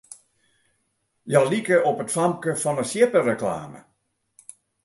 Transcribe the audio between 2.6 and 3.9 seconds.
fan 'e sjippereklame.